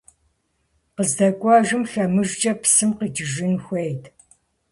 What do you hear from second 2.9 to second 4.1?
къикӀыжын хуейт.